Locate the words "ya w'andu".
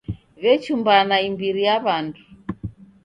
1.67-2.21